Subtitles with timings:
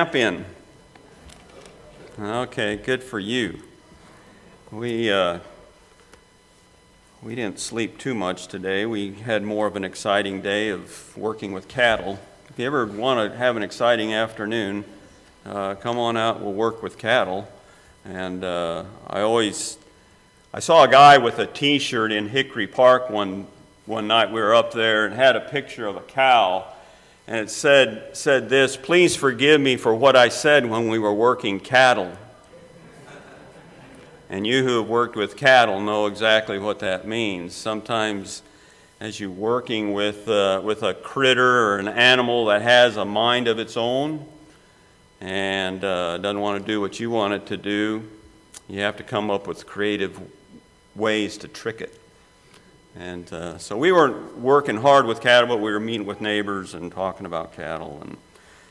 [0.00, 0.46] in.
[2.18, 3.60] Okay, good for you.
[4.72, 5.40] We, uh,
[7.22, 8.86] we didn't sleep too much today.
[8.86, 12.18] We had more of an exciting day of working with cattle.
[12.48, 14.86] If you ever want to have an exciting afternoon,
[15.44, 17.46] uh, come on out, we'll work with cattle.
[18.06, 19.76] And uh, I always,
[20.54, 23.48] I saw a guy with a t shirt in Hickory Park one,
[23.84, 24.32] one night.
[24.32, 26.72] We were up there and had a picture of a cow
[27.30, 31.14] and it said, said this Please forgive me for what I said when we were
[31.14, 32.12] working cattle.
[34.28, 37.54] And you who have worked with cattle know exactly what that means.
[37.54, 38.42] Sometimes,
[38.98, 43.46] as you're working with, uh, with a critter or an animal that has a mind
[43.46, 44.26] of its own
[45.20, 48.02] and uh, doesn't want to do what you want it to do,
[48.68, 50.20] you have to come up with creative
[50.96, 51.99] ways to trick it.
[52.96, 56.74] And uh, so we weren't working hard with cattle, but we were meeting with neighbors
[56.74, 58.00] and talking about cattle.
[58.02, 58.16] And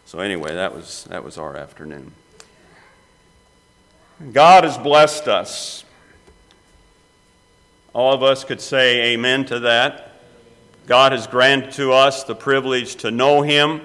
[0.06, 2.12] so anyway, that was, that was our afternoon.
[4.34, 5.86] God has blessed us.
[7.94, 10.22] All of us could say amen to that.
[10.86, 13.82] God has granted to us the privilege to know Him,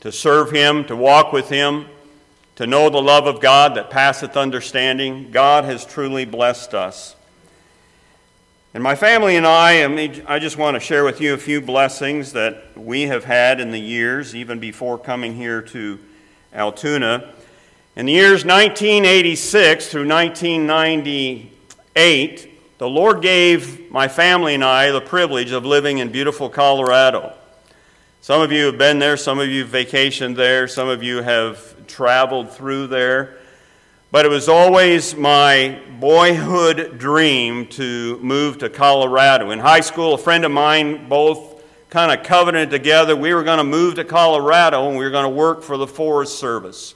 [0.00, 1.86] to serve Him, to walk with Him,
[2.56, 5.30] to know the love of God that passeth understanding.
[5.30, 7.14] God has truly blessed us.
[8.76, 9.82] And my family and I,
[10.26, 13.70] I just want to share with you a few blessings that we have had in
[13.70, 15.98] the years, even before coming here to
[16.52, 17.32] Altoona.
[17.96, 25.52] In the years 1986 through 1998, the Lord gave my family and I the privilege
[25.52, 27.32] of living in beautiful Colorado.
[28.20, 31.22] Some of you have been there, some of you have vacationed there, some of you
[31.22, 33.38] have traveled through there.
[34.12, 39.50] But it was always my boyhood dream to move to Colorado.
[39.50, 43.58] In high school, a friend of mine, both kind of covenanted together, we were going
[43.58, 46.94] to move to Colorado and we were going to work for the Forest Service.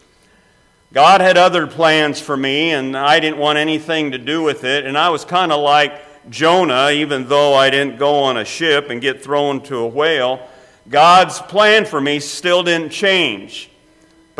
[0.92, 4.86] God had other plans for me, and I didn't want anything to do with it.
[4.86, 8.88] And I was kind of like Jonah, even though I didn't go on a ship
[8.88, 10.48] and get thrown to a whale.
[10.88, 13.68] God's plan for me still didn't change.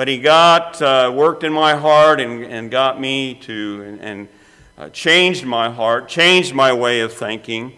[0.00, 4.28] But he got, uh, worked in my heart and, and got me to, and, and
[4.78, 7.75] uh, changed my heart, changed my way of thinking.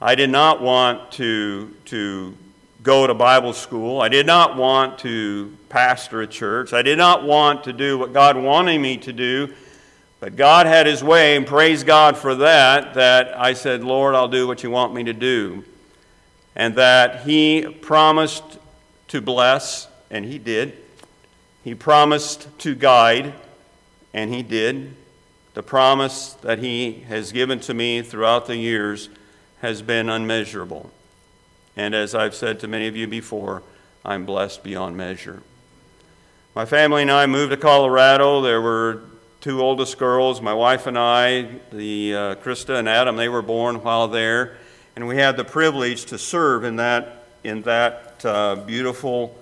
[0.00, 2.34] I did not want to, to
[2.82, 4.00] go to Bible school.
[4.00, 6.72] I did not want to pastor a church.
[6.72, 9.52] I did not want to do what God wanted me to do.
[10.18, 14.28] But God had his way, and praise God for that, that I said, Lord, I'll
[14.28, 15.62] do what you want me to do.
[16.56, 18.44] And that he promised
[19.08, 20.79] to bless, and he did.
[21.62, 23.34] He promised to guide,
[24.14, 24.96] and He did.
[25.54, 29.08] The promise that He has given to me throughout the years
[29.60, 30.90] has been unmeasurable.
[31.76, 33.62] And as I've said to many of you before,
[34.04, 35.42] I'm blessed beyond measure.
[36.54, 38.40] My family and I moved to Colorado.
[38.40, 39.02] There were
[39.40, 43.16] two oldest girls, my wife and I, the uh, Krista and Adam.
[43.16, 44.56] They were born while there,
[44.96, 49.38] and we had the privilege to serve in that in that uh, beautiful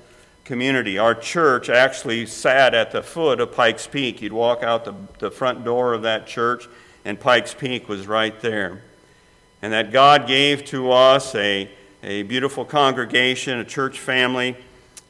[0.49, 0.97] community.
[0.97, 4.23] Our church actually sat at the foot of Pikes Peak.
[4.23, 6.67] You'd walk out the, the front door of that church,
[7.05, 8.83] and Pikes Peak was right there.
[9.61, 11.69] And that God gave to us a,
[12.03, 14.57] a beautiful congregation, a church family,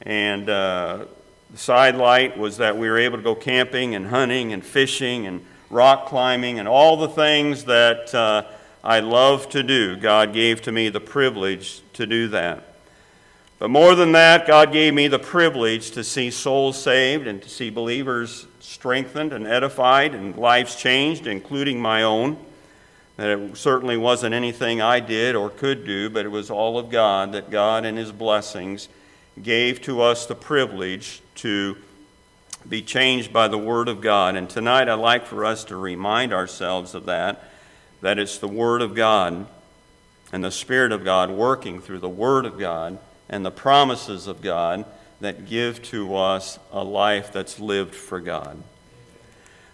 [0.01, 1.05] and uh,
[1.51, 5.25] the side light was that we were able to go camping and hunting and fishing
[5.25, 8.43] and rock climbing and all the things that uh,
[8.83, 9.95] I love to do.
[9.95, 12.68] God gave to me the privilege to do that.
[13.59, 17.49] But more than that, God gave me the privilege to see souls saved and to
[17.49, 22.37] see believers strengthened and edified and lives changed, including my own.
[23.17, 26.89] That it certainly wasn't anything I did or could do, but it was all of
[26.89, 28.87] God, that God and His blessings
[29.43, 31.75] gave to us the privilege to
[32.67, 34.37] be changed by the Word of God.
[34.37, 37.43] And tonight I'd like for us to remind ourselves of that,
[37.99, 39.47] that it's the Word of God
[40.31, 44.41] and the Spirit of God working through the Word of God and the promises of
[44.41, 44.85] God
[45.21, 48.61] that give to us a life that's lived for God.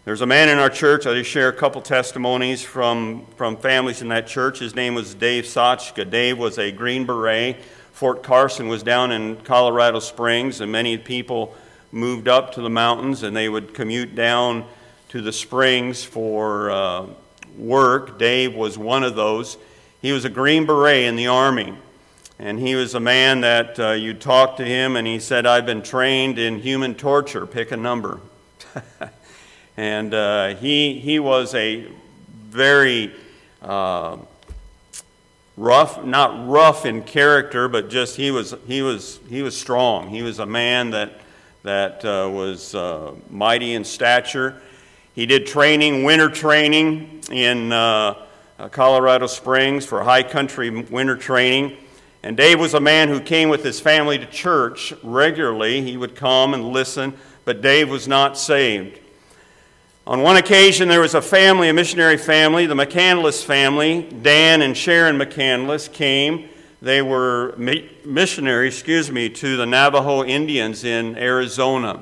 [0.06, 4.02] There's a man in our church, I'll just share a couple testimonies from, from families
[4.02, 4.60] in that church.
[4.60, 6.08] His name was Dave Sachka.
[6.08, 7.58] Dave was a Green Beret.
[7.92, 11.56] Fort Carson was down in Colorado Springs, and many people
[11.92, 14.66] moved up to the mountains and they would commute down
[15.10, 17.08] to the springs for uh,
[17.58, 18.20] work.
[18.20, 19.58] Dave was one of those.
[20.02, 21.76] He was a Green Beret in the Army.
[22.38, 25.66] And he was a man that uh, you talked to him, and he said, I've
[25.66, 28.20] been trained in human torture, pick a number.
[29.78, 31.88] and uh, he, he was a
[32.50, 33.14] very
[33.62, 34.18] uh,
[35.56, 40.10] rough, not rough in character, but just he was, he, was, he was strong.
[40.10, 41.14] He was a man that,
[41.64, 44.62] that uh, was uh, mighty in stature.
[45.14, 48.26] He did training, winter training in uh,
[48.72, 51.78] Colorado Springs for high country winter training.
[52.26, 55.84] And Dave was a man who came with his family to church regularly.
[55.84, 57.14] He would come and listen,
[57.46, 59.00] but Dave was not saved.
[60.08, 64.10] On one occasion, there was a family, a missionary family, the McCandless family.
[64.24, 66.50] Dan and Sharon McCandless came.
[66.82, 67.56] They were
[68.04, 72.02] missionaries, excuse me, to the Navajo Indians in Arizona.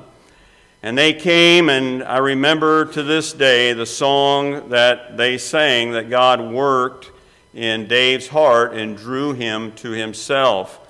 [0.82, 6.08] And they came, and I remember to this day the song that they sang that
[6.08, 7.10] God worked
[7.54, 10.80] in Dave's heart and drew him to himself.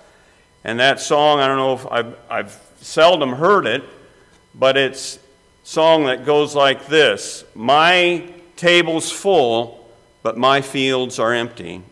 [0.65, 3.85] And that song, I don't know if I've, I've seldom heard it,
[4.55, 5.19] but it's
[5.63, 9.89] song that goes like this My table's full,
[10.23, 11.83] but my fields are empty.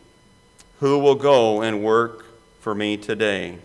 [0.81, 2.25] Who will go and work
[2.61, 3.59] for me today?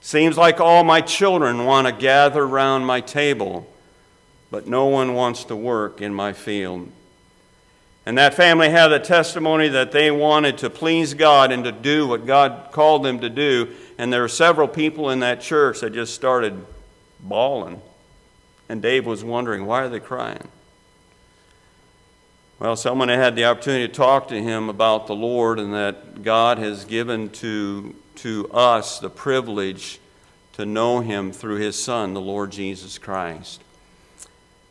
[0.00, 3.66] Seems like all my children want to gather round my table,
[4.50, 6.90] but no one wants to work in my field.
[8.06, 12.06] And that family had a testimony that they wanted to please God and to do
[12.06, 13.74] what God called them to do.
[13.96, 16.66] And there were several people in that church that just started
[17.20, 17.80] bawling.
[18.68, 20.48] And Dave was wondering, why are they crying?
[22.58, 26.22] Well, someone had had the opportunity to talk to him about the Lord and that
[26.22, 29.98] God has given to, to us the privilege
[30.54, 33.62] to know him through his Son, the Lord Jesus Christ.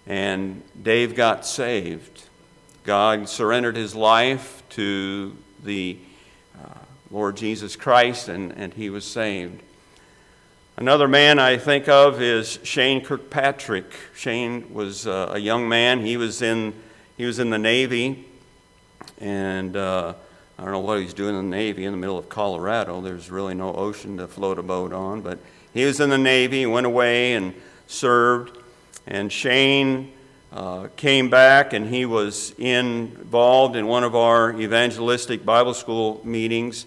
[0.07, 2.23] And Dave got saved.
[2.83, 5.97] God surrendered his life to the
[6.61, 6.79] uh,
[7.11, 9.61] Lord Jesus Christ, and, and he was saved.
[10.75, 13.85] Another man I think of is Shane Kirkpatrick.
[14.15, 16.05] Shane was uh, a young man.
[16.05, 16.73] He was in,
[17.15, 18.25] he was in the Navy,
[19.19, 20.13] and uh,
[20.57, 23.01] I don't know what he's doing in the Navy in the middle of Colorado.
[23.01, 25.39] There's really no ocean to float a boat on, but
[25.73, 27.53] he was in the Navy, went away and
[27.87, 28.57] served.
[29.05, 30.12] And Shane
[30.53, 36.85] uh, came back and he was involved in one of our evangelistic Bible school meetings.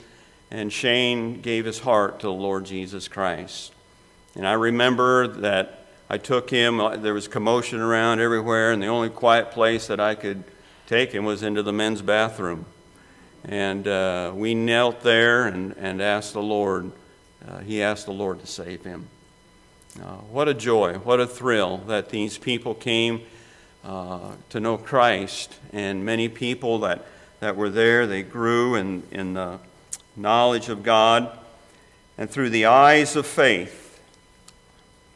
[0.51, 3.73] And Shane gave his heart to the Lord Jesus Christ.
[4.37, 8.87] And I remember that I took him, uh, there was commotion around everywhere, and the
[8.87, 10.45] only quiet place that I could
[10.87, 12.67] take him was into the men's bathroom.
[13.45, 16.93] And uh, we knelt there and, and asked the Lord,
[17.49, 19.09] uh, he asked the Lord to save him.
[20.01, 23.23] Uh, what a joy, what a thrill that these people came
[23.87, 25.55] uh, to know Christ.
[25.73, 27.07] And many people that,
[27.41, 29.61] that were there, they grew in, in the
[30.17, 31.31] knowledge of God.
[32.19, 34.01] And through the eyes of faith,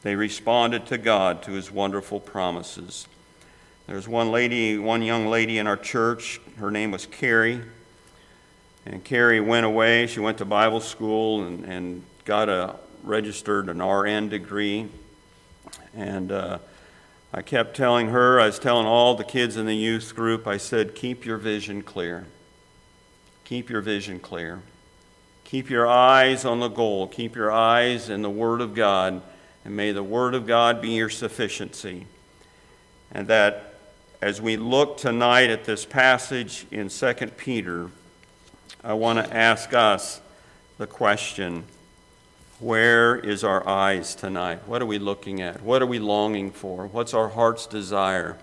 [0.02, 3.06] they responded to God, to his wonderful promises.
[3.87, 6.40] There's one lady, one young lady in our church.
[6.58, 7.61] Her name was Carrie.
[8.87, 10.06] And Carrie went away.
[10.06, 14.88] She went to Bible school and, and got a registered an RN degree.
[15.94, 16.58] And uh,
[17.32, 20.56] I kept telling her, I was telling all the kids in the youth group, I
[20.56, 22.26] said, keep your vision clear.
[23.44, 24.62] Keep your vision clear.
[25.44, 27.06] Keep your eyes on the goal.
[27.06, 29.22] Keep your eyes in the Word of God
[29.64, 32.06] and may the Word of God be your sufficiency.
[33.12, 33.74] And that
[34.20, 37.90] as we look tonight at this passage in 2 Peter,
[38.82, 40.20] I want to ask us
[40.78, 41.64] the question
[42.60, 44.60] where is our eyes tonight?
[44.66, 45.62] What are we looking at?
[45.62, 46.86] What are we longing for?
[46.86, 48.36] What's our heart's desire?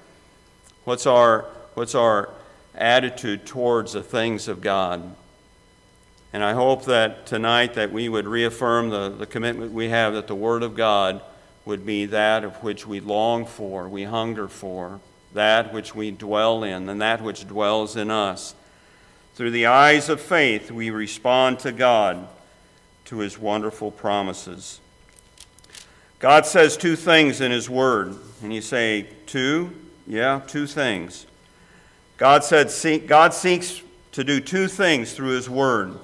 [0.85, 2.29] What's our, what's our
[2.73, 5.15] attitude towards the things of God?
[6.33, 10.27] And I hope that tonight that we would reaffirm the, the commitment we have that
[10.27, 11.21] the Word of God
[11.65, 14.99] would be that of which we long for, we hunger for,
[15.33, 18.55] that which we dwell in, and that which dwells in us.
[19.35, 22.27] Through the eyes of faith, we respond to God,
[23.07, 24.79] to His wonderful promises.
[26.19, 28.15] God says two things in His Word.
[28.41, 29.71] And you say, two?
[30.05, 31.25] Yeah, two things.
[32.17, 32.71] God said,
[33.07, 33.81] God seeks
[34.13, 35.97] to do two things through His Word.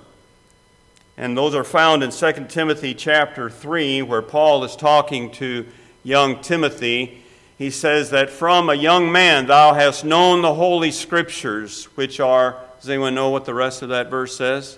[1.18, 5.66] And those are found in 2 Timothy chapter 3, where Paul is talking to
[6.04, 7.24] young Timothy.
[7.58, 12.58] He says that from a young man thou hast known the holy scriptures, which are,
[12.80, 14.78] does anyone know what the rest of that verse says?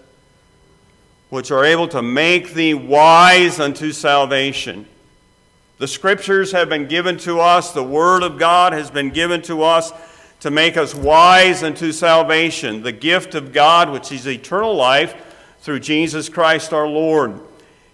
[1.30, 4.86] Which are able to make thee wise unto salvation.
[5.78, 9.64] The scriptures have been given to us, the word of God has been given to
[9.64, 9.92] us
[10.40, 12.84] to make us wise unto salvation.
[12.84, 15.16] The gift of God, which is eternal life,
[15.62, 17.42] through Jesus Christ our Lord.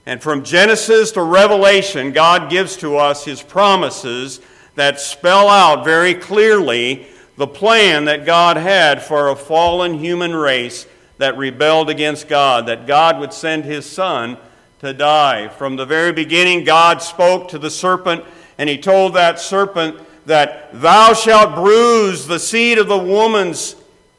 [0.05, 4.41] And from Genesis to Revelation, God gives to us his promises
[4.75, 7.07] that spell out very clearly
[7.37, 10.85] the plan that God had for a fallen human race
[11.21, 14.37] that rebelled against God, that God would send his Son
[14.79, 15.49] to die.
[15.49, 18.25] From the very beginning, God spoke to the serpent,
[18.57, 23.75] and he told that serpent that thou shalt bruise the seed of the woman's,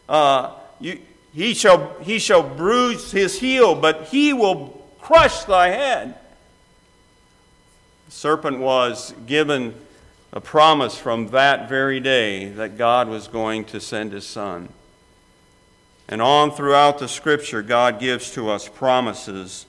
[0.08, 1.00] uh, you,
[1.34, 6.14] he, shall, he shall bruise his heel, but he will crush thy head.
[8.06, 9.74] The serpent was given
[10.32, 14.68] a promise from that very day that God was going to send his son.
[16.08, 19.66] And on throughout the scripture, God gives to us promises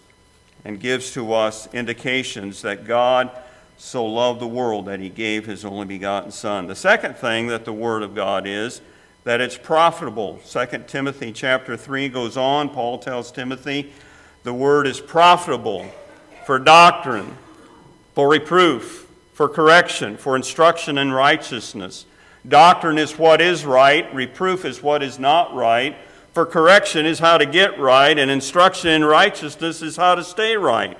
[0.66, 3.30] and gives to us indications that God
[3.78, 6.68] so loved the world that he gave his only begotten Son.
[6.68, 8.82] The second thing that the Word of God is,
[9.25, 10.40] that it's profitable.
[10.46, 12.70] 2 Timothy chapter 3 goes on.
[12.70, 13.92] Paul tells Timothy,
[14.44, 15.90] the Word is profitable
[16.46, 17.38] for doctrine,
[18.16, 22.06] for reproof, for correction, for instruction in righteousness.
[22.48, 25.96] Doctrine is what is right, reproof is what is not right
[26.34, 30.58] for correction is how to get right, and instruction in righteousness is how to stay
[30.58, 30.98] right.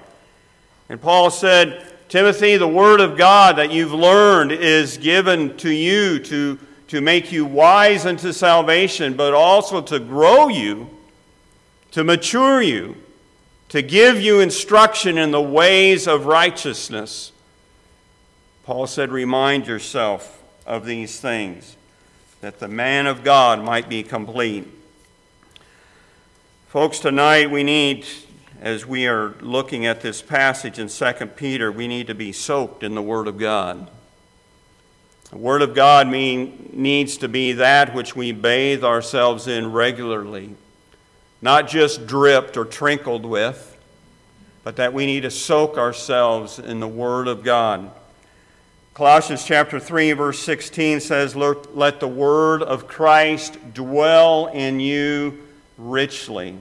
[0.90, 6.20] And Paul said, Timothy, the word of God that you've learned is given to you
[6.20, 6.60] to,
[6.90, 10.88] to make you wise unto salvation, but also to grow you,
[11.92, 12.96] to mature you,
[13.70, 17.32] to give you instruction in the ways of righteousness.
[18.66, 21.76] Paul said, Remind yourself of these things,
[22.42, 24.68] that the man of God might be complete
[26.74, 28.04] Folks, tonight we need,
[28.60, 32.82] as we are looking at this passage in 2 Peter, we need to be soaked
[32.82, 33.92] in the Word of God.
[35.30, 40.56] The Word of God mean, needs to be that which we bathe ourselves in regularly,
[41.44, 43.78] not just dripped or trickled with,
[44.64, 47.92] but that we need to soak ourselves in the Word of God.
[48.96, 55.38] Colossians chapter 3, verse 16 says, Let the Word of Christ dwell in you
[55.78, 56.58] richly,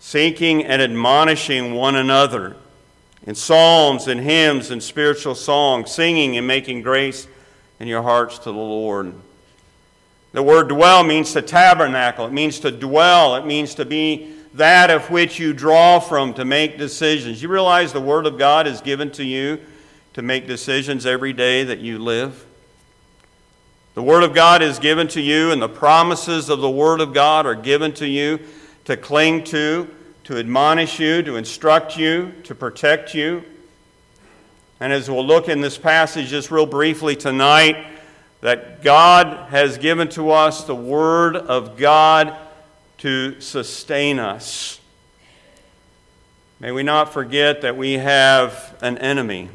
[0.00, 2.56] seeking and admonishing one another
[3.24, 7.26] in psalms and hymns and spiritual songs, singing and making grace
[7.80, 9.12] in your hearts to the Lord.
[10.32, 14.90] The word dwell means to tabernacle, it means to dwell, it means to be that
[14.90, 17.42] of which you draw from to make decisions.
[17.42, 19.60] You realize the Word of God is given to you
[20.14, 22.44] to make decisions every day that you live?
[23.98, 27.12] The Word of God is given to you, and the promises of the Word of
[27.12, 28.38] God are given to you
[28.84, 33.42] to cling to, to admonish you, to instruct you, to protect you.
[34.78, 37.88] And as we'll look in this passage just real briefly tonight,
[38.40, 42.36] that God has given to us the Word of God
[42.98, 44.78] to sustain us.
[46.60, 49.48] May we not forget that we have an enemy.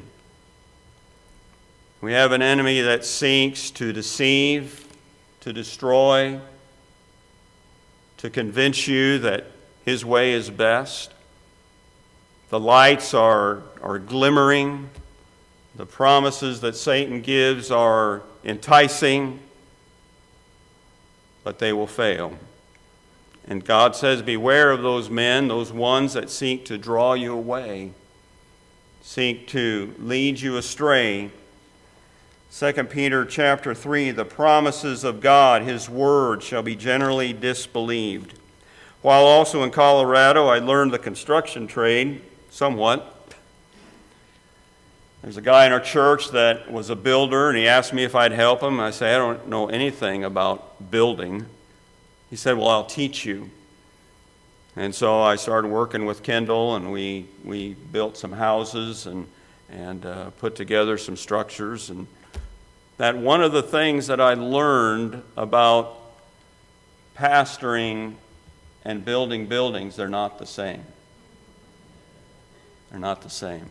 [2.04, 4.90] We have an enemy that seeks to deceive,
[5.40, 6.38] to destroy,
[8.18, 9.46] to convince you that
[9.86, 11.14] his way is best.
[12.50, 14.90] The lights are, are glimmering.
[15.78, 19.40] The promises that Satan gives are enticing,
[21.46, 22.38] but they will fail.
[23.48, 27.94] And God says, Beware of those men, those ones that seek to draw you away,
[29.02, 31.32] seek to lead you astray
[32.56, 38.38] 2 Peter chapter 3, the promises of God, his word, shall be generally disbelieved.
[39.02, 43.34] While also in Colorado, I learned the construction trade somewhat.
[45.24, 48.14] There's a guy in our church that was a builder, and he asked me if
[48.14, 48.80] I'd help him.
[48.80, 51.48] I said, I don't know anything about building.
[52.30, 53.50] He said, Well, I'll teach you.
[54.76, 59.28] And so I started working with Kendall, and we, we built some houses and,
[59.72, 61.90] and uh, put together some structures.
[61.90, 62.06] And
[62.98, 65.98] that one of the things that I learned about
[67.16, 68.16] pastoring
[68.86, 70.84] and building buildings, they're not the same.
[72.92, 73.68] They're not the same.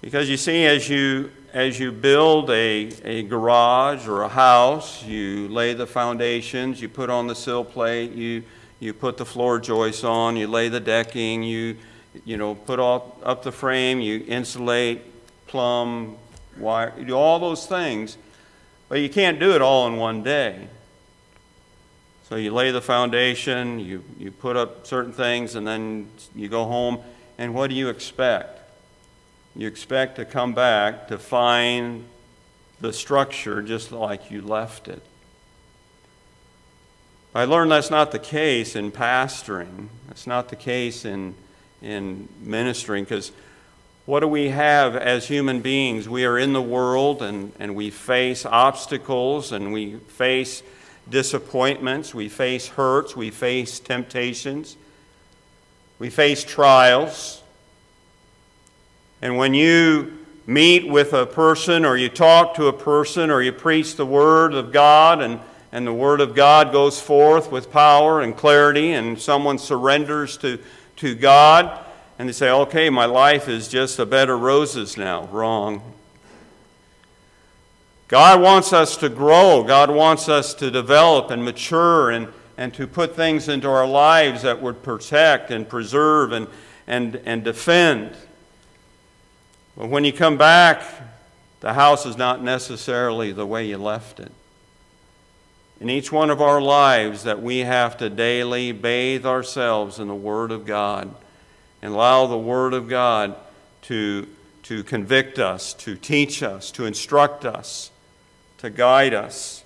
[0.00, 5.48] Because you see, as you, as you build a, a garage or a house, you
[5.48, 8.42] lay the foundations, you put on the sill plate, you,
[8.80, 11.78] you put the floor joists on, you lay the decking, you,
[12.26, 15.00] you know, put all, up the frame, you insulate,
[15.46, 16.18] plumb,
[16.58, 18.16] wire, do all those things,
[18.88, 20.68] but you can't do it all in one day.
[22.28, 26.64] So you lay the foundation, you, you put up certain things, and then you go
[26.64, 27.00] home,
[27.36, 28.60] and what do you expect?
[29.54, 32.04] You expect to come back to find
[32.80, 35.02] the structure just like you left it.
[37.34, 39.88] I learned that's not the case in pastoring.
[40.06, 41.34] That's not the case in,
[41.82, 43.32] in ministering because
[44.06, 46.08] what do we have as human beings?
[46.08, 50.62] We are in the world and, and we face obstacles and we face
[51.08, 54.76] disappointments, we face hurts, we face temptations.
[55.98, 57.42] We face trials.
[59.22, 63.52] And when you meet with a person or you talk to a person or you
[63.52, 65.40] preach the Word of God and,
[65.72, 70.58] and the Word of God goes forth with power and clarity and someone surrenders to,
[70.96, 71.80] to God
[72.18, 75.26] and they say, okay, my life is just a bed of roses now.
[75.26, 75.94] Wrong.
[78.06, 79.64] God wants us to grow.
[79.64, 84.42] God wants us to develop and mature and, and to put things into our lives
[84.42, 86.46] that would protect and preserve and,
[86.86, 88.14] and, and defend.
[89.76, 90.84] But when you come back,
[91.60, 94.30] the house is not necessarily the way you left it.
[95.80, 100.14] In each one of our lives, that we have to daily bathe ourselves in the
[100.14, 101.12] Word of God
[101.84, 103.36] and allow the Word of God
[103.82, 104.26] to,
[104.62, 107.90] to convict us, to teach us, to instruct us,
[108.56, 109.62] to guide us.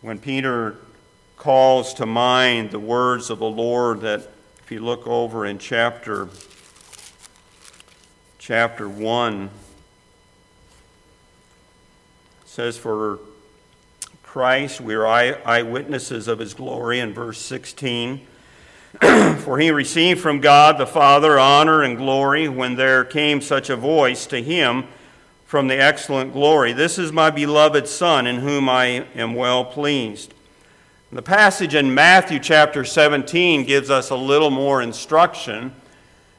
[0.00, 0.74] When Peter
[1.36, 4.28] calls to mind the words of the Lord that
[4.58, 6.28] if you look over in chapter
[8.40, 9.50] chapter 1
[12.44, 13.20] says for
[14.24, 18.26] Christ we are eyewitnesses of his glory in verse 16
[19.00, 23.76] For he received from God the Father honor and glory when there came such a
[23.76, 24.84] voice to him
[25.46, 30.34] from the excellent glory This is my beloved Son, in whom I am well pleased.
[31.12, 35.72] The passage in Matthew chapter 17 gives us a little more instruction,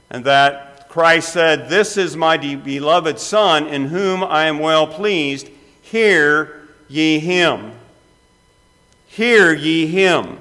[0.10, 5.50] and that Christ said, This is my beloved Son, in whom I am well pleased.
[5.82, 7.74] Hear ye him.
[9.08, 10.38] Hear ye him.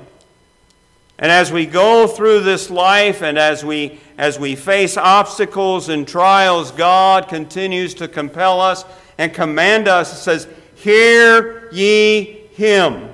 [1.20, 6.08] And as we go through this life and as we, as we face obstacles and
[6.08, 8.86] trials, God continues to compel us
[9.18, 10.14] and command us.
[10.14, 13.10] It says, Hear ye him.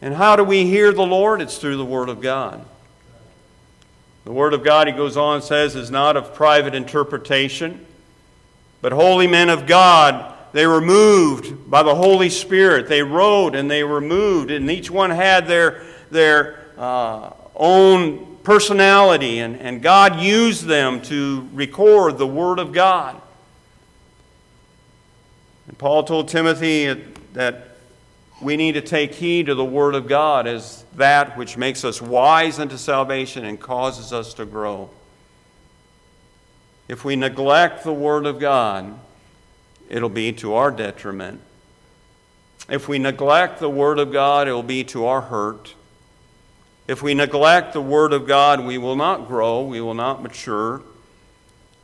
[0.00, 1.42] And how do we hear the Lord?
[1.42, 2.64] It's through the Word of God.
[4.24, 7.84] The Word of God, he goes on, and says, is not of private interpretation,
[8.80, 12.88] but holy men of God they were moved by the Holy Spirit.
[12.88, 19.38] They wrote and they were moved, and each one had their, their uh, own personality,
[19.38, 23.20] and, and God used them to record the Word of God.
[25.66, 27.68] And Paul told Timothy that
[28.42, 32.02] we need to take heed to the Word of God as that which makes us
[32.02, 34.90] wise unto salvation and causes us to grow.
[36.86, 38.98] If we neglect the Word of God,
[39.88, 41.40] it'll be to our detriment.
[42.68, 45.74] If we neglect the Word of God, it will be to our hurt.
[46.86, 50.82] If we neglect the Word of God, we will not grow, we will not mature.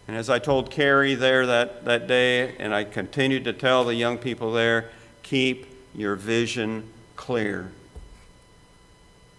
[0.06, 3.94] And as I told Carrie there that, that day, and I continued to tell the
[3.94, 4.90] young people there,
[5.22, 6.84] keep your vision
[7.16, 7.72] clear.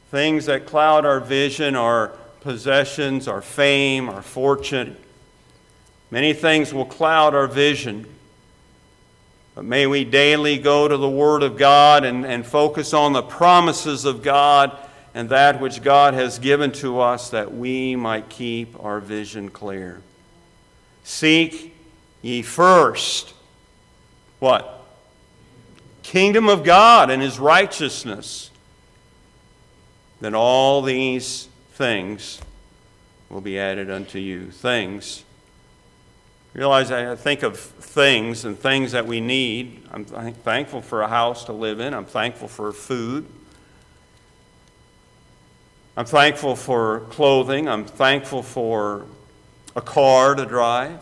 [0.10, 4.97] Things that cloud our vision are possessions, our fame, our fortune.
[6.10, 8.08] Many things will cloud our vision.
[9.54, 13.21] But may we daily go to the Word of God and, and focus on the
[13.21, 14.76] promises of God
[15.13, 20.02] and that which God has given to us that we might keep our vision clear.
[21.04, 21.76] Seek
[22.21, 23.34] ye first
[24.41, 24.84] what?
[26.02, 28.50] Kingdom of God and his righteousness.
[30.19, 32.41] Then all these things
[33.30, 34.50] will be added unto you.
[34.50, 35.24] Things.
[36.54, 39.84] Realize I think of things and things that we need.
[39.91, 41.93] I'm thankful for a house to live in.
[41.93, 43.28] I'm thankful for food.
[45.97, 47.67] I'm thankful for clothing.
[47.67, 49.06] I'm thankful for
[49.75, 51.01] a car to drive.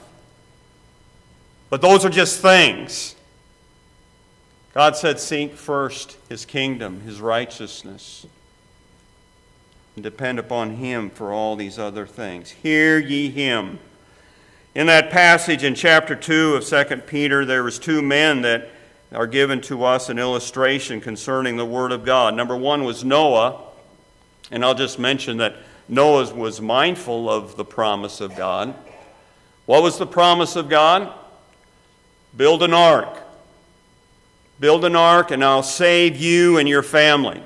[1.69, 3.15] But those are just things.
[4.73, 8.25] God said, Seek first his kingdom, his righteousness,
[9.95, 12.49] and depend upon him for all these other things.
[12.49, 13.78] Hear ye him.
[14.73, 18.69] In that passage in chapter 2 of 2 Peter, there was two men that
[19.12, 22.34] are given to us an illustration concerning the Word of God.
[22.36, 23.69] Number one was Noah.
[24.52, 25.56] And I'll just mention that
[25.88, 28.74] Noah was mindful of the promise of God.
[29.66, 31.14] What was the promise of God?
[32.36, 33.18] Build an ark.
[34.60, 37.42] Build an ark, and I'll save you and your family.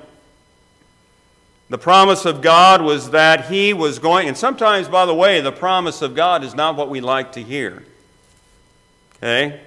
[1.70, 5.52] The promise of God was that He was going, and sometimes, by the way, the
[5.52, 7.82] promise of God is not what we like to hear.
[9.16, 9.60] Okay?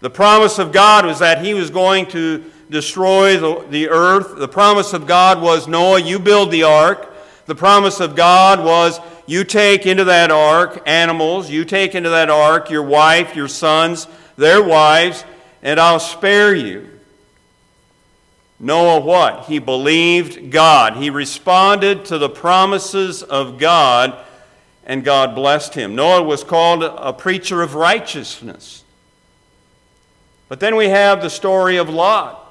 [0.00, 4.36] The promise of God was that He was going to destroy the, the earth.
[4.38, 7.12] The promise of God was Noah, you build the ark.
[7.46, 12.30] The promise of God was you take into that ark animals, you take into that
[12.30, 15.24] ark your wife, your sons, their wives,
[15.62, 16.90] and I'll spare you.
[18.58, 19.44] Noah what?
[19.44, 20.96] He believed God.
[20.96, 24.16] He responded to the promises of God,
[24.84, 25.94] and God blessed him.
[25.94, 28.82] Noah was called a preacher of righteousness.
[30.48, 32.45] But then we have the story of Lot.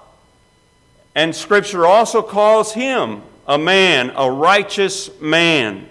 [1.15, 5.89] And Scripture also calls him a man, a righteous man.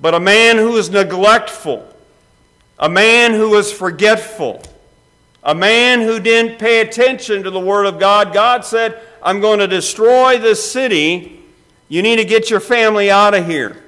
[0.00, 1.86] But a man who is neglectful,
[2.78, 4.62] a man who is forgetful,
[5.42, 8.32] a man who didn't pay attention to the Word of God.
[8.32, 11.42] God said, I'm going to destroy this city.
[11.88, 13.82] You need to get your family out of here.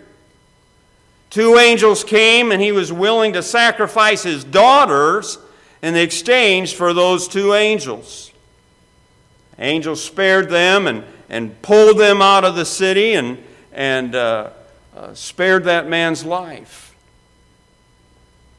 [1.30, 5.38] Two angels came, and he was willing to sacrifice his daughters
[5.80, 8.31] in exchange for those two angels.
[9.62, 14.50] Angels spared them and, and pulled them out of the city and, and uh,
[14.94, 16.96] uh, spared that man's life.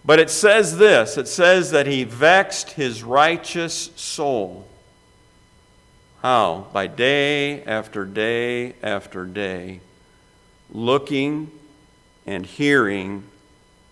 [0.06, 4.66] But it says this it says that he vexed his righteous soul.
[6.22, 6.68] How?
[6.72, 9.82] By day after day after day,
[10.72, 11.52] looking
[12.26, 13.26] and hearing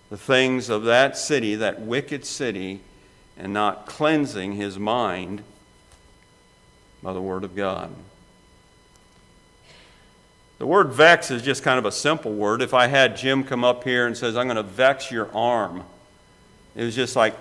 [0.09, 2.79] the things of that city, that wicked city,
[3.37, 5.43] and not cleansing his mind
[7.01, 7.93] by the Word of God.
[10.61, 12.61] The word vex is just kind of a simple word.
[12.61, 15.83] If I had Jim come up here and says, I'm going to vex your arm,
[16.75, 17.33] it was just like,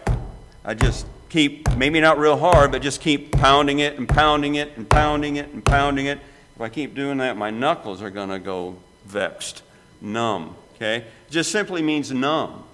[0.65, 4.75] I just keep, maybe not real hard, but just keep pounding it and pounding it
[4.75, 6.19] and pounding it and pounding it.
[6.55, 9.65] If I keep doing that, my knuckles are going to go vexed,
[10.01, 10.57] numb.
[10.77, 10.97] Okay?
[10.97, 12.65] It just simply means numb.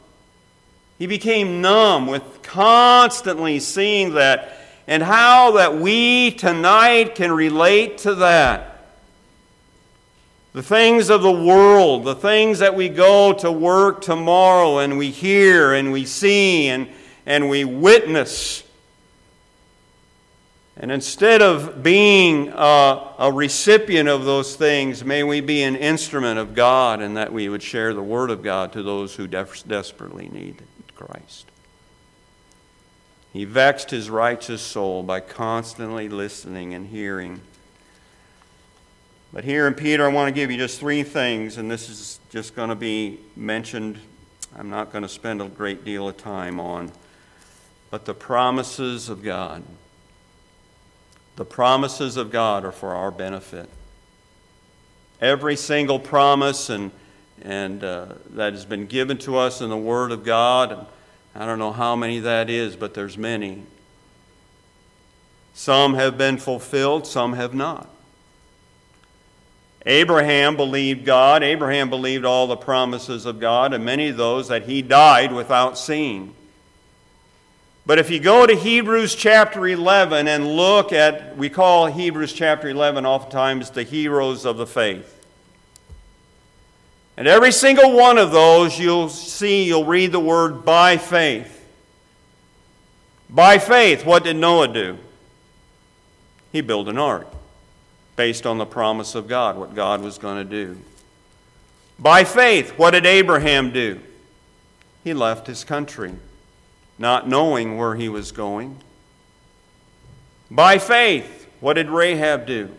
[0.96, 8.14] He became numb with constantly seeing that and how that we tonight can relate to
[8.16, 8.72] that.
[10.52, 15.10] The things of the world, the things that we go to work tomorrow and we
[15.10, 16.88] hear and we see and,
[17.26, 18.62] and we witness.
[20.78, 26.38] And instead of being a, a recipient of those things, may we be an instrument
[26.38, 30.28] of God and that we would share the Word of God to those who desperately
[30.28, 30.62] need
[30.94, 31.46] Christ.
[33.36, 37.42] He vexed his righteous soul by constantly listening and hearing.
[39.30, 42.18] But here in Peter, I want to give you just three things, and this is
[42.30, 43.98] just going to be mentioned.
[44.56, 46.90] I'm not going to spend a great deal of time on.
[47.90, 49.62] But the promises of God.
[51.36, 53.68] The promises of God are for our benefit.
[55.20, 56.90] Every single promise and,
[57.42, 60.86] and uh, that has been given to us in the Word of God
[61.38, 63.62] I don't know how many that is, but there's many.
[65.52, 67.88] Some have been fulfilled, some have not.
[69.84, 71.42] Abraham believed God.
[71.42, 75.78] Abraham believed all the promises of God, and many of those that he died without
[75.78, 76.34] seeing.
[77.84, 82.68] But if you go to Hebrews chapter 11 and look at, we call Hebrews chapter
[82.68, 85.15] 11 oftentimes the heroes of the faith.
[87.16, 91.52] And every single one of those, you'll see, you'll read the word by faith.
[93.30, 94.98] By faith, what did Noah do?
[96.52, 97.26] He built an ark
[98.16, 100.78] based on the promise of God, what God was going to do.
[101.98, 104.00] By faith, what did Abraham do?
[105.04, 106.14] He left his country,
[106.98, 108.78] not knowing where he was going.
[110.50, 112.70] By faith, what did Rahab do?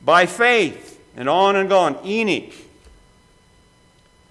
[0.00, 1.98] By faith, and on and on.
[2.04, 2.52] Enoch,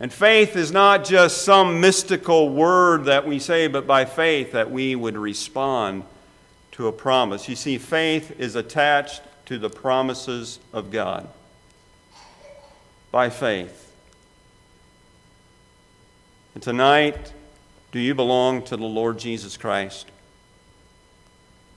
[0.04, 4.70] and faith is not just some mystical word that we say, but by faith that
[4.70, 6.04] we would respond
[6.74, 7.48] to a promise.
[7.48, 11.30] You see, faith is attached to the promises of God.
[13.12, 13.94] By faith.
[16.54, 17.32] And tonight,
[17.94, 20.08] do you belong to the Lord Jesus Christ?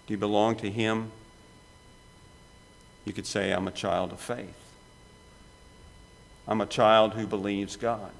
[0.08, 1.12] Do you belong to Him?
[3.04, 4.65] You could say, I'm a child of faith.
[6.48, 8.10] I'm a child who believes God.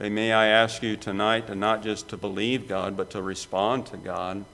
[0.00, 3.86] And may I ask you tonight to not just to believe God, but to respond
[3.86, 4.44] to God.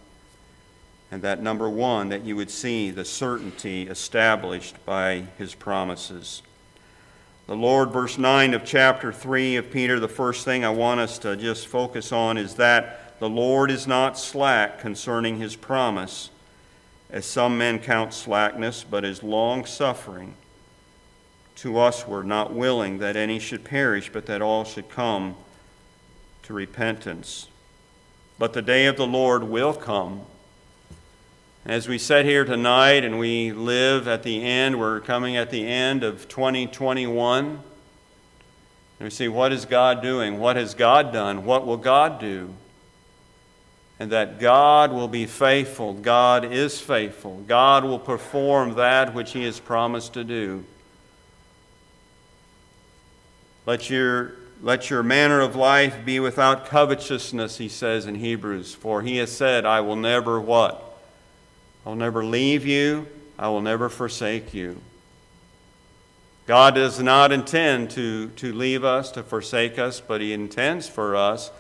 [1.11, 6.43] And that number one, that you would see the certainty established by his promises.
[7.47, 11.19] The Lord, verse 9 of chapter 3 of Peter, the first thing I want us
[11.19, 16.31] to just focus on is that the Lord is not slack concerning his promise,
[17.11, 20.35] as some men count slackness, but is long suffering
[21.57, 25.37] to us were not willing that any should perish, but that all should come
[26.43, 27.49] to repentance.
[28.39, 30.23] But the day of the Lord will come.
[31.65, 35.67] As we sit here tonight and we live at the end, we're coming at the
[35.67, 37.47] end of 2021.
[37.47, 37.61] And
[39.01, 40.39] we see what is God doing?
[40.39, 41.45] What has God done?
[41.45, 42.55] What will God do?
[43.99, 45.95] and that God will be faithful.
[45.95, 47.43] God is faithful.
[47.47, 50.65] God will perform that which He has promised to do.
[53.67, 59.03] Let your, let your manner of life be without covetousness, he says in Hebrews, for
[59.03, 60.83] he has said, I will never what?
[61.87, 63.07] I'll never leave you,
[63.39, 64.81] I will never forsake you.
[66.47, 71.17] God does not intend to, to leave us, to forsake us, but He intends for
[71.17, 71.51] us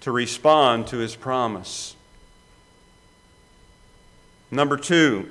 [0.00, 1.96] to respond to His promise.
[4.50, 5.28] Number two,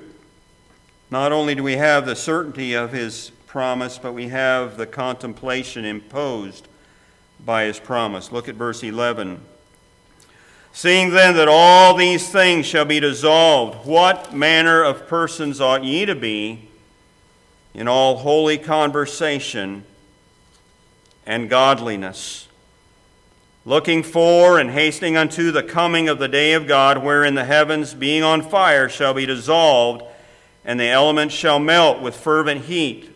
[1.10, 5.84] not only do we have the certainty of His promise, but we have the contemplation
[5.84, 6.66] imposed
[7.44, 8.32] by His promise.
[8.32, 9.40] Look at verse 11.
[10.72, 16.06] Seeing then that all these things shall be dissolved, what manner of persons ought ye
[16.06, 16.70] to be?
[17.74, 19.84] in all holy conversation
[21.24, 22.48] and godliness,
[23.64, 27.94] looking for and hastening unto the coming of the day of God, wherein the heavens,
[27.94, 30.02] being on fire, shall be dissolved,
[30.64, 33.11] and the elements shall melt with fervent heat.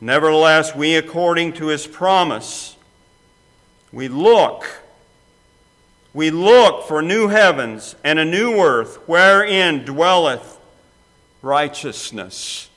[0.00, 2.76] Nevertheless, we, according to his promise,
[3.92, 4.66] we look.
[6.14, 10.58] We look for new heavens and a new earth wherein dwelleth
[11.42, 12.68] righteousness.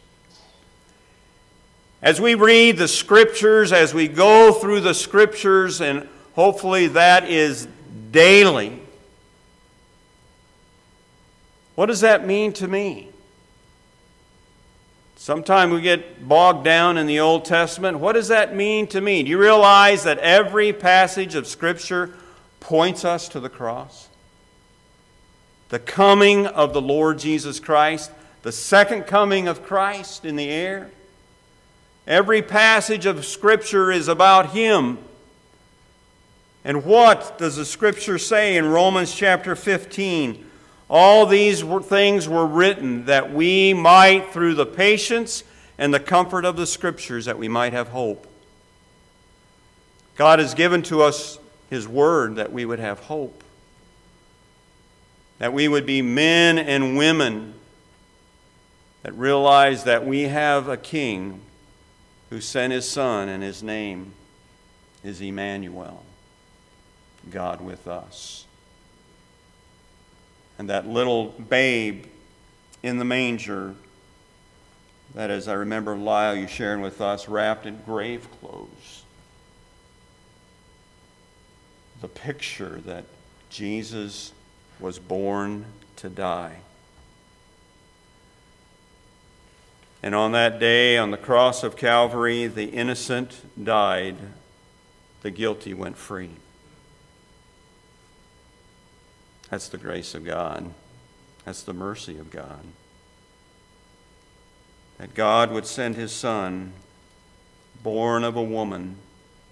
[2.01, 7.67] As we read the scriptures, as we go through the scriptures, and hopefully that is
[8.11, 8.81] daily,
[11.75, 13.12] what does that mean to me?
[15.23, 17.97] Sometimes we get bogged down in the Old Testament.
[17.97, 19.23] What does that mean to me?
[19.23, 22.13] Do you realize that every passage of Scripture
[22.59, 24.09] points us to the cross?
[25.69, 30.91] The coming of the Lord Jesus Christ, the second coming of Christ in the air.
[32.05, 34.97] Every passage of Scripture is about Him.
[36.65, 40.49] And what does the Scripture say in Romans chapter 15?
[40.95, 45.43] All these things were written that we might, through the patience
[45.79, 48.27] and the comfort of the Scriptures, that we might have hope.
[50.15, 51.39] God has given to us
[51.71, 53.43] His Word that we would have hope.
[55.39, 57.55] That we would be men and women
[59.01, 61.41] that realize that we have a King
[62.29, 64.13] who sent his Son, and his name
[65.03, 66.03] is Emmanuel,
[67.31, 68.45] God with us.
[70.63, 72.05] And that little babe
[72.83, 73.75] in the manger,
[75.13, 79.03] that as I remember Lyle, you sharing with us, wrapped in grave clothes.
[81.99, 83.03] The picture that
[83.49, 84.31] Jesus
[84.79, 85.65] was born
[85.97, 86.59] to die.
[90.01, 94.15] And on that day, on the cross of Calvary, the innocent died,
[95.23, 96.29] the guilty went free.
[99.53, 100.73] That's the grace of God.
[101.45, 102.61] That's the mercy of God.
[104.97, 106.73] That God would send his Son,
[107.83, 108.95] born of a woman,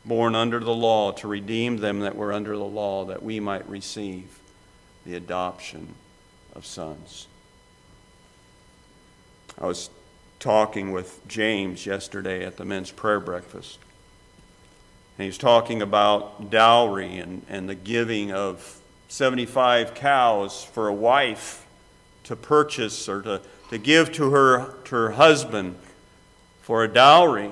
[0.03, 3.69] born under the law, to redeem them that were under the law, that we might
[3.69, 4.39] receive
[5.05, 5.93] the adoption
[6.55, 7.27] of sons.
[9.59, 9.91] I was
[10.39, 13.77] talking with James yesterday at the men's prayer breakfast.
[15.19, 18.80] And he was talking about dowry and, and the giving of
[19.11, 21.65] 75 cows for a wife
[22.23, 25.75] to purchase or to, to give to her, to her husband
[26.61, 27.51] for a dowry.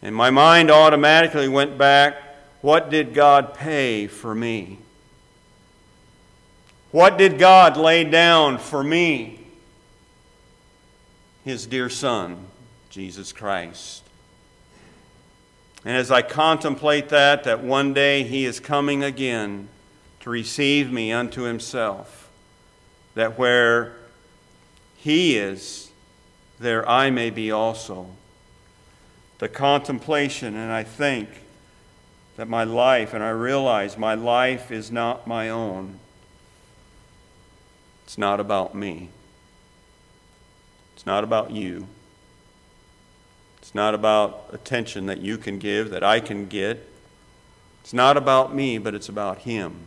[0.00, 2.14] And my mind automatically went back
[2.60, 4.78] what did God pay for me?
[6.90, 9.40] What did God lay down for me?
[11.44, 12.46] his dear Son,
[12.90, 14.02] Jesus Christ.
[15.84, 19.68] And as I contemplate that, that one day he is coming again
[20.20, 22.30] to receive me unto himself,
[23.14, 23.96] that where
[24.96, 25.90] he is,
[26.58, 28.06] there I may be also.
[29.38, 31.28] The contemplation, and I think
[32.36, 35.98] that my life, and I realize my life is not my own.
[38.04, 39.08] It's not about me.
[40.94, 41.86] It's not about you.
[43.62, 46.86] It's not about attention that you can give, that I can get.
[47.82, 49.86] It's not about me, but it's about Him.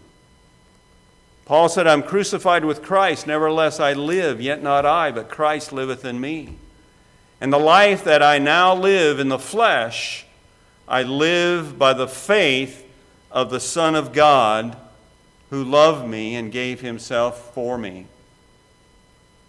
[1.46, 6.06] Paul said, I'm crucified with Christ, nevertheless I live, yet not I, but Christ liveth
[6.06, 6.58] in me.
[7.42, 10.26] And the life that I now live in the flesh,
[10.88, 12.86] I live by the faith
[13.30, 14.78] of the Son of God
[15.50, 18.08] who loved me and gave himself for me.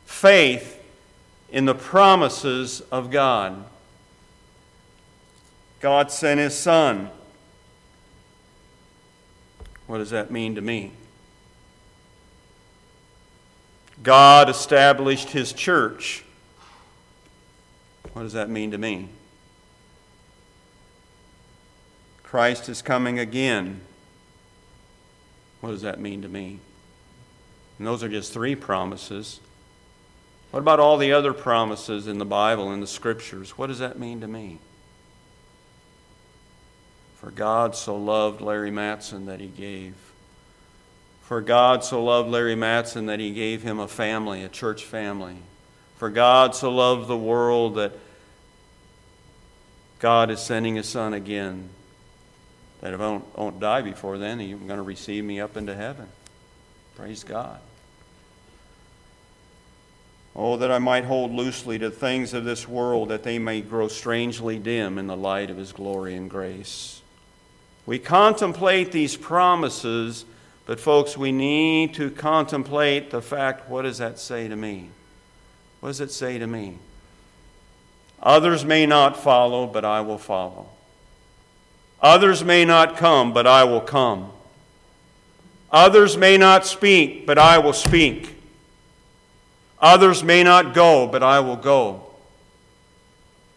[0.05, 0.83] Faith
[1.51, 3.65] in the promises of God.
[5.81, 7.11] God sent his Son.
[9.87, 10.93] What does that mean to me?
[14.05, 16.25] God established his church.
[18.13, 19.09] What does that mean to me?
[22.23, 23.81] Christ is coming again.
[25.61, 26.61] What does that mean to me?
[27.79, 29.41] And those are just three promises.
[30.51, 33.57] What about all the other promises in the Bible and the Scriptures?
[33.57, 34.59] What does that mean to me?
[37.17, 40.04] For God so loved Larry Matson that he gave.
[41.25, 45.37] For God so loved Larry Matson that he gave him a family, a church family.
[45.97, 47.93] For God so loved the world that
[50.01, 51.71] God is sending his son again.
[52.83, 55.75] That if I don't, don't die before then, he's going to receive me up into
[55.75, 56.09] heaven.
[56.97, 57.59] Praise God.
[60.37, 63.89] Oh, that I might hold loosely to things of this world, that they may grow
[63.89, 67.01] strangely dim in the light of his glory and grace.
[67.87, 70.25] We contemplate these promises,
[70.67, 74.89] but folks, we need to contemplate the fact what does that say to me?
[75.81, 76.79] What does it say to me?
[78.23, 80.69] Others may not follow, but I will follow.
[82.01, 84.31] Others may not come, but I will come.
[85.71, 88.37] Others may not speak, but I will speak.
[89.81, 92.07] Others may not go, but I will go.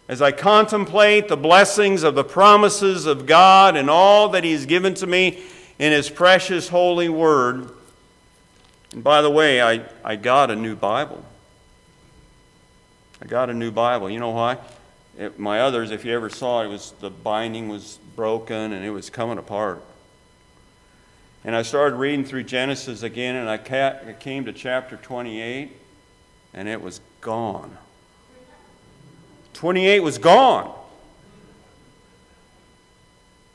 [0.10, 4.66] As I contemplate the blessings of the promises of God and all that He has
[4.66, 5.44] given to me
[5.80, 7.72] in His precious holy word,
[8.94, 11.24] and by the way, I, I got a new Bible.
[13.22, 14.10] I got a new Bible.
[14.10, 14.58] You know why?
[15.18, 18.86] It, my others, if you ever saw it, it was the binding was broken and
[18.86, 19.84] it was coming apart.
[21.44, 25.72] And I started reading through Genesis again, and I came to chapter 28
[26.54, 27.78] and it was gone.
[29.54, 30.77] 28 was gone.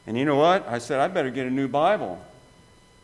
[0.07, 0.67] And you know what?
[0.69, 2.21] I said, I better get a new Bible.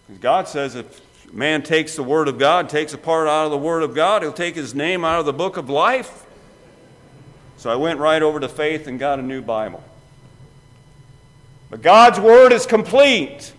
[0.06, 3.50] Because God says if man takes the Word of God, takes a part out of
[3.50, 6.24] the Word of God, he'll take his name out of the book of life.
[7.58, 9.82] So I went right over to faith and got a new Bible.
[11.70, 13.52] But God's Word is complete.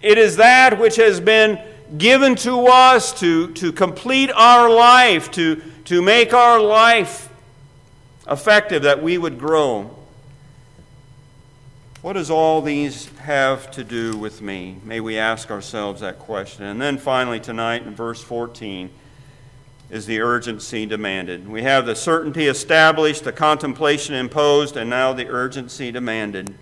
[0.00, 1.60] It is that which has been
[1.96, 7.28] given to us to, to complete our life, to, to make our life
[8.30, 9.97] effective, that we would grow.
[12.00, 14.76] What does all these have to do with me?
[14.84, 16.64] May we ask ourselves that question.
[16.64, 18.88] And then finally, tonight in verse 14,
[19.90, 21.48] is the urgency demanded.
[21.48, 26.54] We have the certainty established, the contemplation imposed, and now the urgency demanded.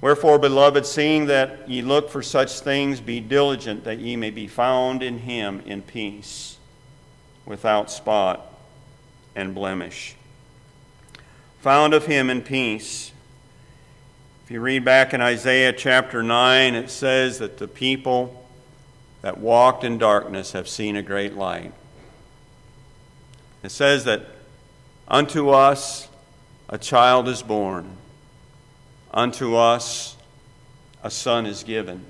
[0.00, 4.48] Wherefore, beloved, seeing that ye look for such things, be diligent that ye may be
[4.48, 6.56] found in him in peace,
[7.44, 8.52] without spot
[9.36, 10.16] and blemish.
[11.60, 13.11] Found of him in peace.
[14.44, 18.44] If you read back in Isaiah chapter 9, it says that the people
[19.22, 21.72] that walked in darkness have seen a great light.
[23.62, 24.22] It says that
[25.06, 26.08] unto us
[26.68, 27.96] a child is born
[29.12, 30.16] Unto us
[31.02, 32.04] a son is given.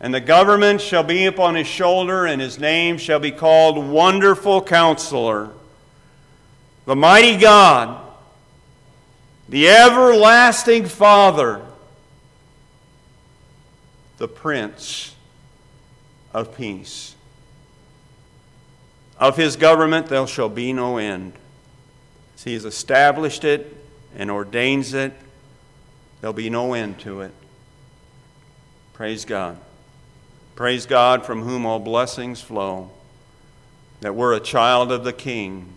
[0.00, 4.62] And the government shall be upon his shoulder, and his name shall be called Wonderful
[4.62, 5.50] Counselor,
[6.84, 8.05] the Mighty God,
[9.48, 11.62] the Everlasting Father,
[14.18, 15.14] the Prince
[16.32, 17.14] of Peace.
[19.18, 21.32] Of his government there shall be no end.
[22.34, 23.74] As He has established it
[24.14, 25.14] and ordains it
[26.20, 27.32] There'll be no end to it.
[28.94, 29.58] Praise God.
[30.54, 32.90] Praise God from whom all blessings flow,
[34.00, 35.68] that we're a child of the King,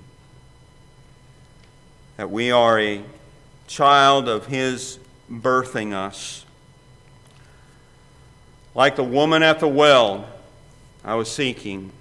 [2.15, 3.01] that we are a
[3.69, 4.99] child of His
[5.31, 6.43] birthing us.
[8.75, 10.27] Like the woman at the well,
[11.05, 11.91] I was seeking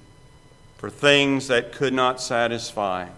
[0.78, 3.08] for things that could not satisfy.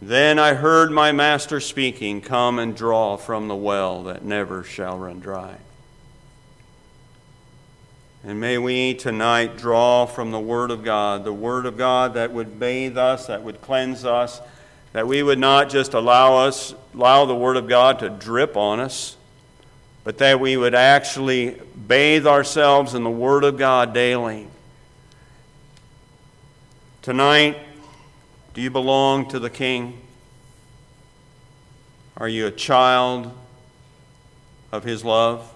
[0.00, 4.98] Then I heard my master speaking, Come and draw from the well that never shall
[4.98, 5.56] run dry.
[8.22, 12.32] And may we tonight draw from the Word of God, the Word of God that
[12.32, 14.40] would bathe us, that would cleanse us,
[14.92, 18.80] that we would not just allow us, allow the Word of God to drip on
[18.80, 19.16] us,
[20.04, 24.48] but that we would actually bathe ourselves in the Word of God daily.
[27.02, 27.58] Tonight,
[28.54, 30.00] do you belong to the King?
[32.16, 33.30] Are you a child
[34.72, 35.52] of His love?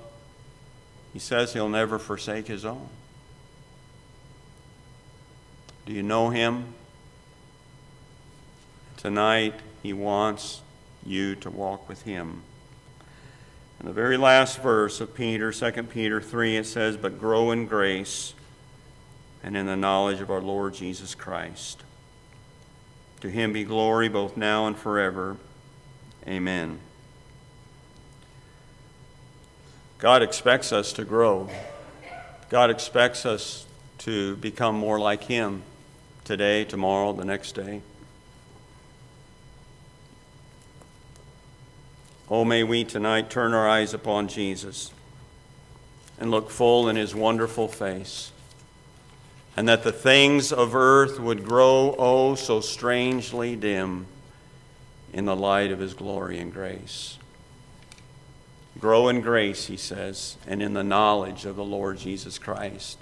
[1.12, 2.88] He says He'll never forsake His own.
[5.84, 6.74] Do you know Him?
[9.02, 10.60] Tonight, He wants
[11.04, 12.44] you to walk with Him.
[13.80, 17.66] In the very last verse of Peter, 2 Peter 3, it says, But grow in
[17.66, 18.32] grace
[19.42, 21.82] and in the knowledge of our Lord Jesus Christ.
[23.22, 25.36] To him be glory both now and forever.
[26.28, 26.78] Amen.
[29.98, 31.50] God expects us to grow.
[32.50, 33.66] God expects us
[33.98, 35.64] to become more like him
[36.22, 37.82] today, tomorrow, the next day.
[42.34, 44.90] Oh, may we tonight turn our eyes upon Jesus
[46.18, 48.32] and look full in his wonderful face,
[49.54, 54.06] and that the things of earth would grow, oh, so strangely dim
[55.12, 57.18] in the light of his glory and grace.
[58.80, 62.96] Grow in grace, he says, and in the knowledge of the Lord Jesus Christ.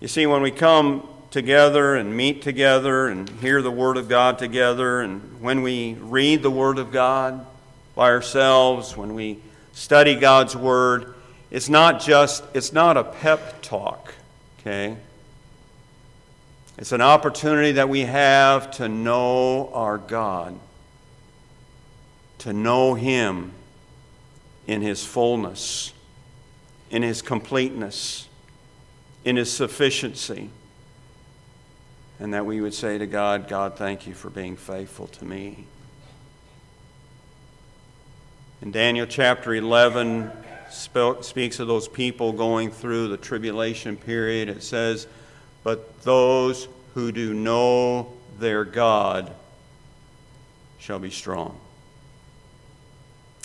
[0.00, 4.38] You see, when we come together and meet together and hear the Word of God
[4.38, 7.44] together, and when we read the Word of God
[8.00, 9.38] by ourselves, when we
[9.74, 11.12] study God's Word,
[11.50, 14.14] it's not just, it's not a pep talk,
[14.58, 14.96] okay?
[16.78, 20.58] It's an opportunity that we have to know our God,
[22.38, 23.52] to know Him
[24.66, 25.92] in His fullness,
[26.90, 28.28] in His completeness,
[29.26, 30.48] in His sufficiency
[32.18, 35.66] and that we would say to God, God, thank you for being faithful to me.
[38.62, 40.30] In Daniel chapter 11,
[40.68, 44.50] speaks of those people going through the tribulation period.
[44.50, 45.06] It says,
[45.64, 49.32] But those who do know their God
[50.78, 51.58] shall be strong.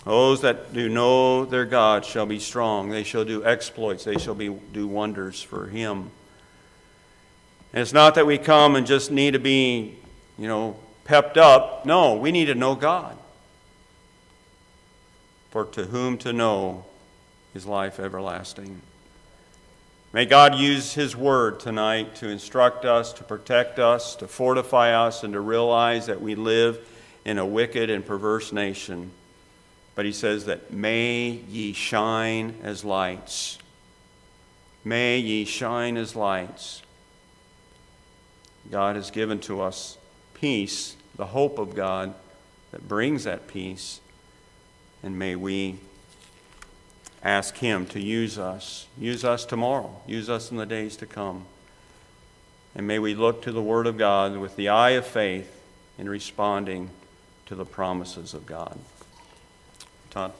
[0.04, 2.90] Those that do know their God shall be strong.
[2.90, 4.04] They shall do exploits.
[4.04, 6.12] They shall be, do wonders for Him.
[7.72, 9.96] And it's not that we come and just need to be,
[10.38, 11.86] you know, pepped up.
[11.86, 13.18] No, we need to know God.
[15.56, 16.84] For to whom to know
[17.54, 18.82] is life everlasting.
[20.12, 25.24] May God use His word tonight to instruct us, to protect us, to fortify us,
[25.24, 26.86] and to realize that we live
[27.24, 29.12] in a wicked and perverse nation.
[29.96, 33.58] But He says that may ye shine as lights.
[34.84, 36.82] May ye shine as lights
[38.70, 39.98] God has given to us
[40.34, 42.14] peace, the hope of God
[42.72, 44.02] that brings that peace.
[45.06, 45.78] And may we
[47.24, 48.88] ask Him to use us.
[48.98, 50.02] Use us tomorrow.
[50.08, 51.46] Use us in the days to come.
[52.76, 55.62] And may we look to the Word of God with the eye of faith
[56.00, 56.90] in responding
[57.46, 58.80] to the promises of God.
[60.10, 60.34] Todd.